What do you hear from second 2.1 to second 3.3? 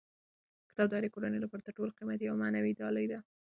او معنوي ډالۍ ده.